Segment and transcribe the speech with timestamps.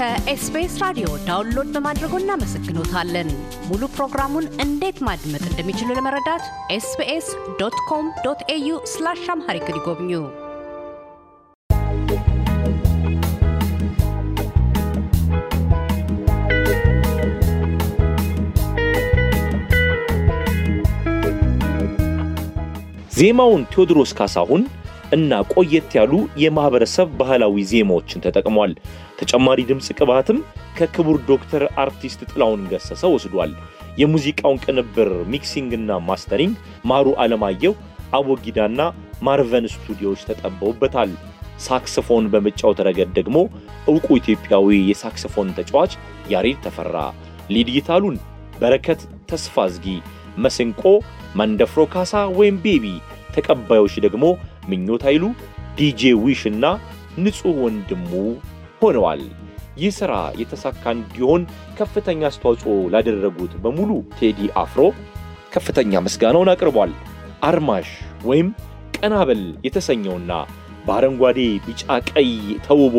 [0.00, 3.28] ከ SBS ራዲዮ download በማድረጎ እናመሰግኖታለን።
[3.66, 6.44] ሙሉ ፕሮግራሙን እንዴት ማድመጥ እንደሚችሉ ለመረዳት
[6.76, 7.26] SBS
[7.58, 10.12] dot com dot au slash Amharic ይጎብኙ።
[23.18, 24.64] ዜማውን ቴዎድሮስ ካሳሁን
[25.12, 28.72] እና ቆየት ያሉ የማህበረሰብ ባህላዊ ዜማዎችን ተጠቅሟል።
[29.20, 30.38] ተጨማሪ ድምፅ ቅባትም
[30.78, 33.52] ከክቡር ዶክተር አርቲስት ጥላውን ገሰሰ ወስዷል።
[34.00, 36.54] የሙዚቃውን ቅንብር mixing ና mastering
[36.90, 37.72] ማሩ አለማየሁ፣
[38.18, 38.80] አቦጊዳና
[39.22, 41.10] ማርቨን ስቱዲዮዎች ተጠበውበታል።
[41.60, 43.36] ሳክስፎን በመጫወት ረገድ ደግሞ
[43.88, 45.92] ዕውቁ ኢትዮጵያዊ የሳክስፎን ተጫዋች
[46.32, 46.96] ያሬድ ተፈራ፣
[47.54, 47.68] lead
[48.60, 49.86] በረከት ተስፋዝጊ፣
[50.44, 50.82] መስንቆ
[51.36, 52.86] መንደፍሮ ካሳ ወይም ቤቢ፣
[53.34, 54.24] ተቀባዮች ደግሞ
[54.70, 55.24] ምኞት ኃይሉ፣
[55.78, 56.64] ዲጄ ዊሽ እና
[57.18, 58.10] ንጹሕ ወንድሙ
[58.82, 59.22] ሆነዋል።
[59.80, 61.42] ይህ ሥራ የተሳካ እንዲሆን
[61.78, 64.80] ከፍተኛ አስተዋጽኦ ላደረጉት በሙሉ ቴዲ አፍሮ
[65.54, 66.92] ከፍተኛ ምስጋናውን አቅርቧል።
[67.48, 67.88] አርማሽ
[68.24, 68.48] ወይም
[68.96, 70.32] ቀናበል የተሰኘውና
[70.86, 72.30] በአረንጓዴ ቢጫ፣ ቀይ
[72.66, 72.96] ተውቦ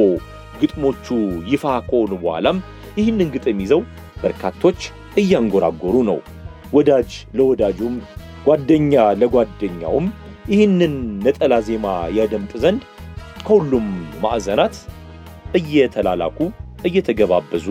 [0.61, 1.05] ግጥሞቹ
[1.51, 2.57] ይፋ ከሆኑ በኋላም
[2.97, 3.81] ይህንን ግጥም ይዘው
[4.23, 4.79] በርካቶች
[5.17, 6.19] እያንጎራጎሩ ነው።
[6.73, 7.95] ወዳጅ ለወዳጁም
[8.45, 10.05] ጓደኛ ለጓደኛውም
[10.51, 10.93] ይህንን
[11.25, 11.85] ነጠላ ዜማ
[12.17, 12.81] ያደምጥ ዘንድ
[13.45, 13.87] ከሁሉም
[14.23, 14.75] ማዕዘናት
[15.59, 16.39] እየተላላኩ
[16.89, 17.67] እየተገባበዙ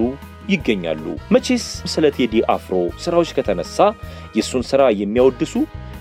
[0.51, 3.77] ይገኛሉ። መቼስ ስለ ቴዲ አፍሮ ሥራዎች ከተነሳ
[4.37, 5.55] የእሱን ሥራ የሚያወድሱ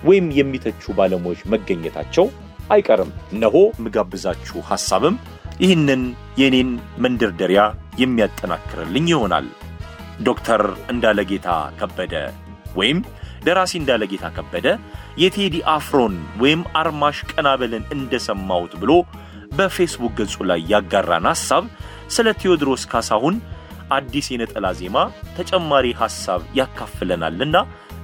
[0.04, 2.26] ወይም የሚተቹ ባለሙያዎች መገኘታቸው
[2.70, 5.16] አይቀርም። እነሆ የምጋብዛችሁ ሐሳብም
[5.60, 6.02] ይህንን
[6.42, 6.70] የኔን
[7.04, 7.62] መንደርደሪያ
[8.04, 9.48] የሚያጠናክርልኝ ይሆናል።
[10.28, 10.62] ዶክተር
[10.94, 11.48] እንዳለጌታ
[11.80, 12.14] ከበደ
[12.76, 13.00] ወይም
[13.46, 14.68] ደራሲ እንዳለጌታ ከበደ
[15.18, 18.92] የቴዲ አፍሮን ወይም አርማሽ ቀናበልን እንደሰማሁት ብሎ
[19.52, 21.64] በፌስቡክ ገጹ ላይ ያጋራን ሐሳብ
[22.16, 23.36] ስለ ቴዎድሮስ ካሳሁን
[23.98, 24.98] አዲስ የነጠላ ዜማ
[25.38, 27.56] ተጨማሪ ሐሳብ ያካፍለናልና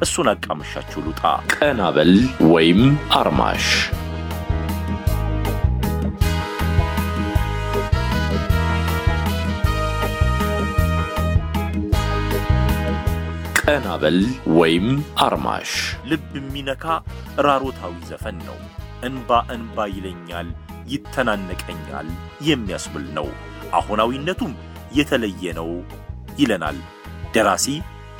[0.01, 1.21] እሱን አቃምሻችሁ ልውጣ።
[1.55, 2.13] ቀናበል
[2.53, 2.81] ወይም
[3.19, 3.67] አርማሽ
[13.59, 14.17] ቀናበል
[14.57, 14.87] ወይም
[15.25, 15.71] አርማሽ
[16.09, 16.83] ልብ የሚነካ
[17.45, 18.57] ራሮታዊ ዘፈን ነው።
[19.05, 20.47] እንባ እንባ ይለኛል፣
[20.93, 22.07] ይተናነቀኛል
[22.47, 23.27] የሚያስብል ነው።
[23.77, 24.53] አሁናዊነቱም
[24.97, 25.69] የተለየ ነው
[26.39, 26.77] ይለናል
[27.33, 27.67] ደራሲ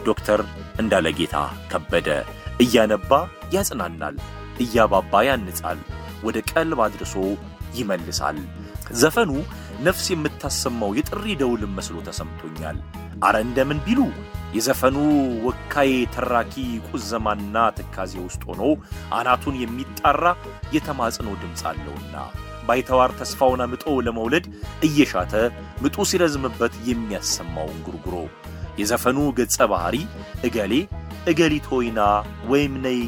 [0.06, 0.42] ዶክተር
[0.82, 1.36] እንዳለጌታ
[1.72, 2.08] ከበደ።
[2.64, 3.12] እያነባ
[3.56, 4.16] ያጽናናል፣
[4.64, 5.80] እያባባ ያንጻል፣
[6.26, 7.16] ወደ ቀልብ አድርሶ
[7.78, 8.38] ይመልሳል።
[9.02, 9.32] ዘፈኑ
[9.86, 12.78] ነፍስ የምታሰማው የጥሪ ደውልም መስሎ ተሰምቶኛል።
[13.24, 14.00] አረ እንደምን ቢሉ
[14.56, 14.98] የዘፈኑ
[15.46, 16.56] ወካይ ተራኪ
[16.90, 18.62] ቁዘማና ትካዜ ውስጥ ሆኖ
[19.18, 20.24] አናቱን የሚጣራ
[20.76, 22.16] የተማጽኖ ድምፅ አለውና
[22.68, 24.46] ባይተዋር ተስፋውን አምጦ ለመውለድ
[24.88, 25.34] እየሻተ
[25.84, 28.16] ምጡ ሲረዝምበት የሚያሰማውን ጉርጉሮ
[28.80, 29.98] የዘፈኑ ገጸ ባህሪ
[30.48, 30.74] እገሌ
[31.32, 32.00] እገሊት ሆይና
[32.52, 33.00] ወይም ነይ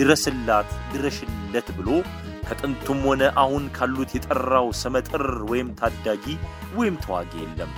[0.00, 1.88] ድረስላት ድረሽለት ብሎ
[2.48, 6.24] ከጥንቱም ሆነ አሁን ካሉት የጠራው ስመጥር ወይም ታዳጊ
[6.76, 7.72] ወይም ተዋጊ የለም።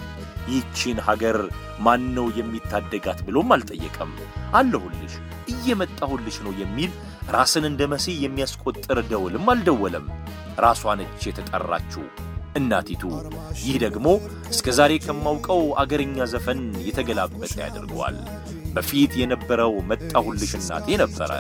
[0.49, 1.37] ይህቺን ሀገር
[1.81, 4.13] ማን ነው የሚታደጋት ብሎም አልጠየቀም።
[4.59, 5.15] አለሁልሽ
[5.55, 6.93] እየመጣሁልሽ ነው የሚል
[7.35, 10.07] ራስን እንደ መሲህ የሚያስቆጥር ደውልም አልደወለም።
[10.65, 12.05] ራሷ ነች የተጠራችው
[12.57, 13.03] እናቲቱ።
[13.63, 14.07] ይህ ደግሞ
[14.51, 18.19] እስከ ዛሬ ከማውቀው አገርኛ ዘፈን የተገላበጠ ያደርገዋል።
[18.75, 21.31] በፊት የነበረው መጣሁልሽ እናቴ ነበረ።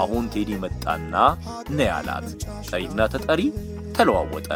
[0.00, 1.14] አሁን ቴዲ መጣና
[1.70, 2.28] ነ ያላት
[2.68, 3.40] ጠሪና ተጠሪ
[3.96, 4.48] ተለዋወጠ።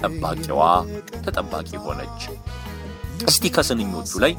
[0.00, 0.60] ጠባቂዋ
[1.24, 2.22] ተጠባቂ ሆነች።
[3.28, 4.32] እስቲ ከስንኞቹ ላይ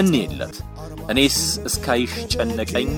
[0.00, 0.56] እንየለት።
[1.12, 1.36] እኔስ
[1.68, 2.88] እስካይሽ ጨነቀኝ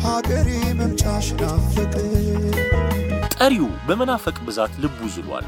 [0.06, 0.49] ሀገሬ
[0.81, 2.28] መምጫሽ ናፈቀኝ።
[3.37, 5.47] ጠሪው በመናፈቅ ብዛት ልቡ ዝሏል።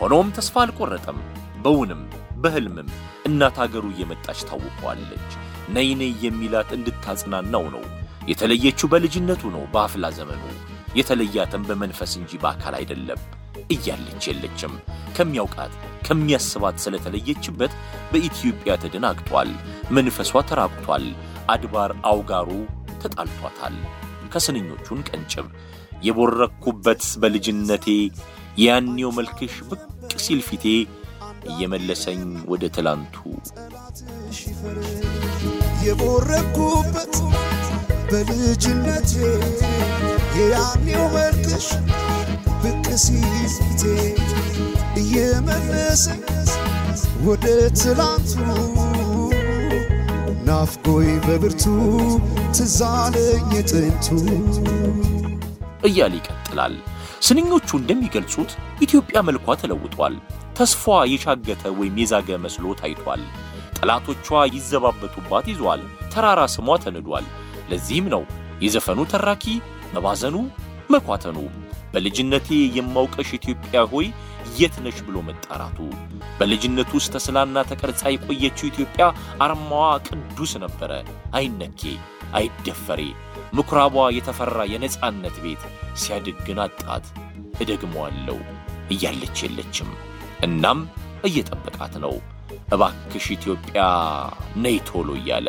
[0.00, 1.18] ሆኖም ተስፋ አልቆረጠም።
[1.64, 2.02] በውንም
[2.42, 2.90] በሕልምም
[3.28, 5.30] እናት አገሩ እየመጣች ታውቀዋለች።
[5.74, 7.82] ነይ ነይ የሚላት እንድታጽናናው ነው።
[8.30, 10.42] የተለየችው በልጅነቱ ነው፣ በአፍላ ዘመኑ
[10.94, 13.20] የተለያትም በመንፈስ እንጂ በአካል አይደለም።
[13.70, 14.72] እያለች የለችም።
[15.16, 15.72] ከሚያውቃት
[16.06, 17.72] ከሚያስባት ስለተለየችበት
[18.12, 19.50] በኢትዮጵያ ተደናግጧል።
[19.96, 21.04] መንፈሷ ተራቁቷል።
[21.54, 22.50] አድባር አውጋሩ
[23.02, 23.76] ተጣልቷታል።
[24.32, 25.46] ከስንኞቹን ቀንጭብ
[26.02, 27.86] የቦረኩበት በልጅነቴ
[28.60, 29.82] ያኔው መልክሽ ብቅ
[30.24, 30.64] ሲል ፊቴ
[31.50, 32.22] እየመለሰኝ
[32.52, 33.16] ወደ ትላንቱ
[35.84, 37.14] የቦረኩበት
[38.10, 39.10] በልጅነቴ
[40.36, 41.66] የያኔው መልክሽ
[42.62, 43.26] ብቅ ሲል
[43.56, 43.82] ፊቴ
[45.02, 46.22] እየመለሰኝ
[47.26, 47.46] ወደ
[47.80, 48.32] ትላንቱ
[50.46, 51.64] ናፍቆይ በብርቱ
[52.56, 54.06] ትዛለኝ ጥንቱ
[55.88, 56.74] እያለ ይቀጥላል።
[57.26, 58.50] ስንኞቹ እንደሚገልጹት
[58.86, 60.14] ኢትዮጵያ መልኳ ተለውጧል።
[60.58, 63.22] ተስፋ የሻገተ ወይም የዛገ መስሎ ታይቷል።
[63.78, 65.82] ጠላቶቿ ይዘባበቱባት ይዟል።
[66.12, 67.26] ተራራ ስሟ ተንዷል።
[67.70, 68.22] ለዚህም ነው
[68.64, 69.44] የዘፈኑ ተራኪ
[69.94, 70.36] መባዘኑ
[70.90, 71.38] መኳተኑ
[71.92, 74.06] በልጅነቴ የማውቀሽ ኢትዮጵያ ሆይ
[74.58, 75.78] የት ነሽ ብሎ መጣራቱ።
[76.38, 79.04] በልጅነቱ ውስጥ ተስላና ተቀርጻ የቆየችው ኢትዮጵያ
[79.44, 80.92] አርማዋ ቅዱስ ነበረ፣
[81.38, 81.82] አይነኬ፣
[82.38, 83.00] አይደፈሬ፣
[83.58, 85.62] ምኩራቧ የተፈራ የነጻነት ቤት።
[86.02, 87.06] ሲያድግ ግን አጣት።
[87.62, 88.38] እደግመዋለሁ
[88.94, 89.90] እያለች የለችም።
[90.46, 90.78] እናም
[91.28, 92.14] እየጠበቃት ነው።
[92.74, 93.80] እባክሽ ኢትዮጵያ
[94.56, 95.48] ነይ ቶሎ እያለ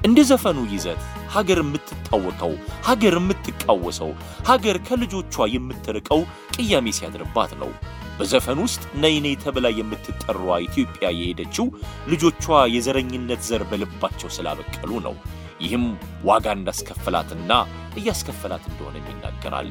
[0.00, 1.00] እንደ ዘፈኑ ይዘት
[1.34, 2.52] ሀገር የምትታወቀው
[2.86, 4.10] ሀገር የምትቃወሰው
[4.48, 6.20] ሀገር ከልጆቿ የምትርቀው
[6.54, 7.70] ቅያሜ ሲያድርባት ነው።
[8.18, 11.66] በዘፈን ውስጥ ነይ ነይ ተብላ የምትጠሯ ኢትዮጵያ የሄደችው
[12.12, 12.44] ልጆቿ
[12.74, 15.14] የዘረኝነት ዘር በልባቸው ስላበቀሉ ነው።
[15.60, 15.84] ይህም
[16.24, 17.52] ዋጋ እንዳስከፈላትና
[17.98, 19.68] እያስከፈላት እንደሆነም ይናገራል።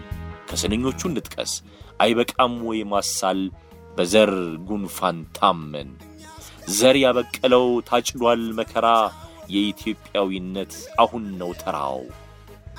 [0.49, 1.53] ከስንኞቹ እንጥቀስ።
[2.03, 3.39] አይበቃም ወይ ማሳል
[3.97, 4.31] በዘር
[4.67, 5.89] ጉንፋን ታመን
[6.75, 8.87] ዘር ያበቀለው ታጭዷል መከራ
[9.49, 10.73] የኢትዮጵያዊነት
[11.03, 11.99] አሁን ነው ተራው።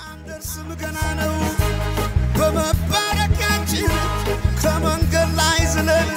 [0.06, 1.34] አንደርስም ገና ነው
[2.36, 3.90] በመባረኪያችን
[4.60, 6.10] ከመንገድ ላይ ዝለን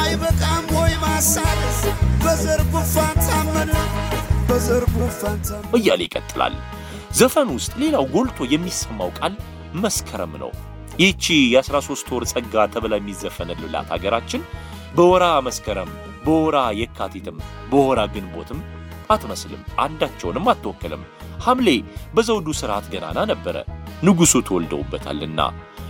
[0.00, 1.78] አይበቃም ወይ ማሳለስ
[2.24, 3.70] በዘር ጉንፋን ታመን
[4.48, 6.56] በዘር ጉንፋን ታመን እያለ ይቀጥላል።
[7.18, 9.34] ዘፈን ውስጥ ሌላው ጎልቶ የሚሰማው ቃል
[9.82, 10.52] መስከረም ነው።
[11.00, 14.42] ይህቺ የ13 ወር ጸጋ ተብላ የሚዘፈንልላት ሀገራችን
[14.96, 15.90] በወራ መስከረም፣
[16.24, 17.36] በወራ የካቲትም፣
[17.70, 18.60] በወራ ግንቦትም
[19.10, 21.02] አትመስልም። አንዳቸውንም አትወክልም።
[21.44, 21.68] ሐምሌ
[22.14, 23.56] በዘውዱ ሥርዓት ገናና ነበረ፣
[24.02, 25.40] ንጉሡ ተወልደውበታልና።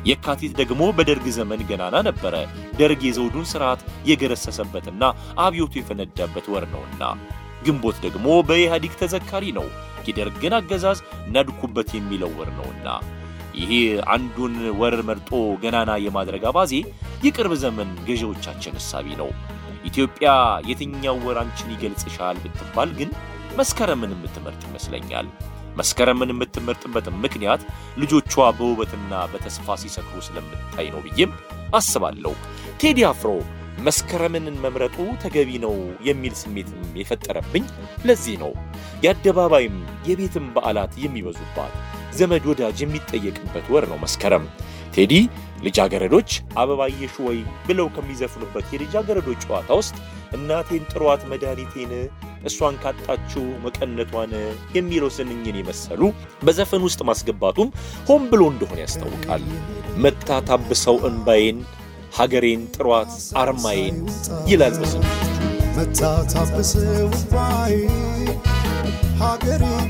[0.07, 2.35] የካቲት ደግሞ በደርግ ዘመን ገናና ነበረ፣
[2.79, 3.81] ደርግ የዘውዱን ሥርዓት
[4.11, 5.03] የገረሰሰበትና
[5.39, 7.03] አብዮቱ የፈነዳበት ወር ነውና።
[7.65, 9.67] ግንቦት ደግሞ በኢህአዲግ ተዘካሪ ነው፣
[10.09, 10.99] የደርግን አገዛዝ
[11.35, 12.87] ናድኩበት የሚለው ወር ነውና።
[13.55, 13.73] ይሄ
[14.15, 15.31] አንዱን ወር መርጦ
[15.63, 16.73] ገናና የማድረግ አባዜ
[17.25, 19.31] የቅርብ ዘመን ገዢዎቻችን እሳቢ ነው።
[19.85, 20.31] ኢትዮጵያ
[20.69, 23.11] የትኛው ወር አንቺን ይገልጽሻል ብትባል ግን
[23.59, 25.29] መስከረምን የምትመርጥ ይመስለኛል።
[25.77, 27.63] መስከረምን የምትመርጥበትም ምክንያት
[28.01, 31.33] ልጆቿ በውበትና በተስፋ ሲሰክሩ ስለምታይ ነው ብዬም
[31.75, 32.33] አስባለሁ።
[32.81, 33.31] ቴዲ አፍሮ
[33.81, 35.75] መስከረምን መምረጡ ተገቢ ነው
[36.07, 37.65] የሚል ስሜትም የፈጠረብኝ
[38.05, 38.53] ለዚህ ነው።
[39.05, 39.77] የአደባባይም
[40.09, 41.75] የቤትም በዓላት የሚበዙባት
[42.19, 44.45] ዘመድ ወዳጅ የሚጠየቅበት ወር ነው መስከረም።
[44.95, 45.15] ቴዲ
[45.63, 46.31] ልጃገረዶች
[46.61, 49.97] አበባየሽ ወይ ብለው ከሚዘፍኑበት የልጃገረዶች ጨዋታ ውስጥ
[50.37, 51.93] እናቴን ጥሯት መድኃኒቴን
[52.45, 54.33] እሷን ካጣችው መቀነቷን
[54.77, 56.03] የሚለው ስንኝን የመሰሉ
[56.45, 57.71] በዘፈን ውስጥ ማስገባቱም
[58.09, 59.45] ሆን ብሎ እንደሆነ ያስታውቃል።
[60.05, 61.59] መታ ታብሰው እንባዬን
[62.17, 63.99] ሀገሬን ጥሯት አርማዬን
[64.47, 65.27] ይላል በስንኞቹ።
[65.77, 67.77] መታታብሰው ባይ
[69.21, 69.89] ሀገሬን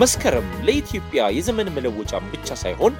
[0.00, 2.94] መስከረም ለኢትዮጵያ የዘመን መለወጫም ብቻ ሳይሆን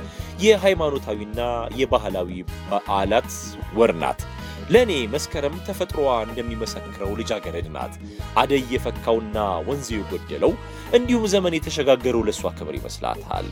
[0.45, 1.41] የሃይማኖታዊና
[1.81, 2.31] የባህላዊ
[2.69, 3.31] በዓላት
[3.79, 4.21] ወር ናት።
[4.71, 7.95] ለእኔ መስከረም ተፈጥሮዋ እንደሚመሰክረው ልጃገረድ ናት።
[8.41, 9.37] አደይ የፈካውና
[9.69, 10.53] ወንዝ የጎደለው
[10.99, 13.49] እንዲሁም ዘመን የተሸጋገረው ለእሷ ክብር ይመስላታል።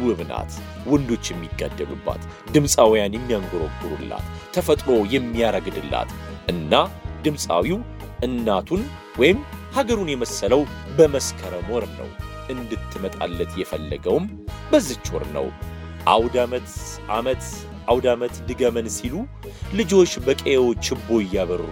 [0.00, 0.52] ውብ ናት።
[0.90, 4.26] ወንዶች የሚጋደሉባት፣ ድምፃውያን የሚያንጎረጉሩላት፣
[4.56, 6.12] ተፈጥሮ የሚያረግድላት
[6.52, 6.72] እና
[7.24, 7.80] ድምፃዊው
[8.22, 8.82] እናቱን
[9.18, 9.38] ወይም
[9.76, 10.62] ሀገሩን የመሰለው
[10.98, 12.10] በመስከረም ወር ነው።
[12.54, 14.26] እንድትመጣለት የፈለገውም
[14.70, 15.46] በዝች ወር ነው።
[16.08, 16.68] አውደ ዓመት
[18.10, 19.14] ዓመት ድገመን ሲሉ
[19.74, 21.62] ልጆች በቀየው ችቦ እያበሩ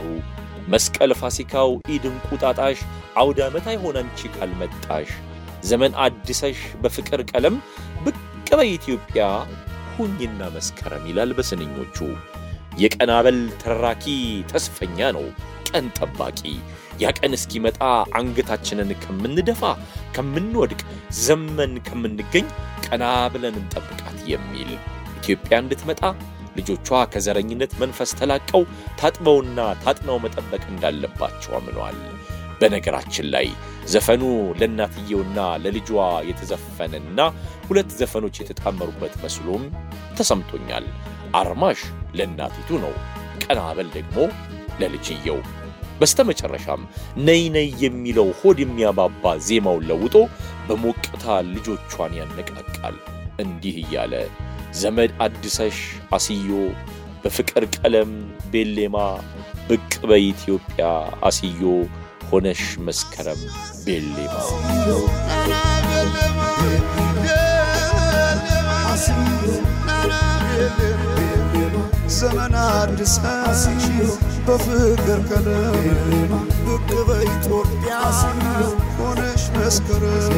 [0.68, 2.78] መስቀል ፋሲካው ኢድ እንቁጣጣሽ
[3.16, 5.10] አውደ ዓመት አይሆን አንቺ ካልመጣሽ
[5.62, 7.56] ዘመን አድሰሽ በፍቅር ቀለም
[8.04, 8.16] ብቅ
[8.52, 9.22] በኢትዮጵያ
[9.94, 11.96] ሁኝና መስከረም ይላል በስንኞቹ።
[12.78, 14.04] የቀናበል ተራኪ
[14.52, 15.24] ተስፈኛ ነው
[15.68, 16.40] ቀን ጠባቂ
[16.98, 17.80] ያ ቀን እስኪመጣ
[18.18, 19.62] አንገታችንን ከምንደፋ
[20.16, 20.80] ከምንወድቅ
[21.20, 22.46] ዘመን ከምንገኝ
[22.86, 24.70] ቀና ብለን እንጠብቃት የሚል
[25.20, 26.02] ኢትዮጵያ እንድትመጣ
[26.58, 28.62] ልጆቿ ከዘረኝነት መንፈስ ተላቀው
[29.00, 31.98] ታጥበውና ታጥነው መጠበቅ እንዳለባቸው አምነዋል።
[32.60, 33.48] በነገራችን ላይ
[33.92, 34.22] ዘፈኑ
[34.60, 35.90] ለእናትየውና ለልጇ
[36.30, 37.20] የተዘፈነና
[37.68, 39.64] ሁለት ዘፈኖች የተጣመሩበት መስሎም
[40.18, 40.86] ተሰምቶኛል።
[41.40, 41.80] አርማሽ
[42.18, 42.94] ለእናቲቱ ነው፣
[43.44, 44.16] ቀና በል ደግሞ
[44.80, 45.38] ለልጅየው።
[46.00, 46.82] በስተመጨረሻም
[47.26, 50.16] ነይ ነይ የሚለው ሆድ የሚያባባ ዜማውን ለውጦ
[50.68, 52.96] በሞቅታ ልጆቿን ያነቃቃል።
[53.44, 54.14] እንዲህ እያለ
[54.80, 55.78] ዘመድ አድሰሽ
[56.16, 56.50] አስዮ
[57.22, 58.10] በፍቅር ቀለም
[58.52, 58.96] ቤሌማ
[59.68, 60.84] ብቅ በኢትዮጵያ
[61.28, 61.62] አስዮ
[62.30, 63.42] ሆነሽ መስከረም
[63.84, 64.34] ቤሌማ
[72.10, 73.14] ዘመን አዲስ
[74.46, 76.30] በፍቅር ቀለም
[76.66, 77.94] ብቅ በኢትዮጵያ
[78.98, 80.36] ሆነሽ መስከረም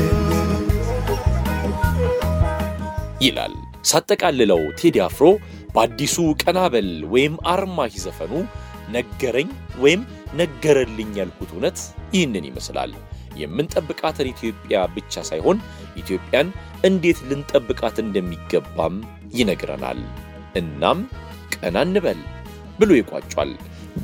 [3.22, 5.26] ይላል። ሳጠቃልለው ቴዲ አፍሮ
[5.74, 8.32] በአዲሱ ቀናበል ወይም አርማሽ ዘፈኑ
[8.90, 9.48] ነገረኝ
[9.82, 10.02] ወይም
[10.34, 11.78] ነገረልኝ ያልኩት እውነት
[12.14, 12.92] ይህንን ይመስላል።
[13.40, 15.58] የምንጠብቃትን ኢትዮጵያ ብቻ ሳይሆን
[15.96, 16.48] ኢትዮጵያን
[16.84, 18.96] እንዴት ልንጠብቃት እንደሚገባም
[19.34, 20.00] ይነግረናል።
[20.56, 20.98] እናም
[21.54, 22.20] ቀና እንበል
[22.78, 23.50] ብሎ ይቋጯል።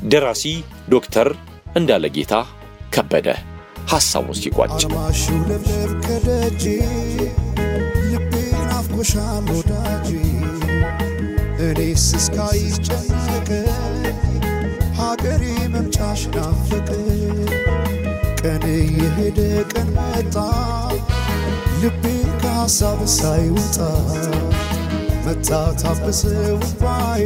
[0.03, 0.43] ደራሲ
[0.89, 1.27] ዶክተር
[1.75, 2.33] እንዳለጌታ
[2.93, 3.27] ከበደ
[3.91, 4.81] ሐሳቡን ሲቋጭ።
[11.67, 13.49] እኔስ እስካይሽ ጨነቀ
[14.99, 16.89] ሀገሬ መምጫሽ ናፈቀ።
[18.41, 18.63] ቀን
[18.97, 19.39] የሄደ
[19.71, 20.35] ቀን መጣ
[21.81, 22.03] ልቤ
[22.41, 23.77] ከሐሳብ ሳይወጣ
[25.27, 26.19] መታ ታበሰ
[26.53, 27.23] ውባዬ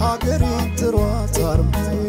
[0.00, 2.00] ሀገሬን ጥሯት አርማዬ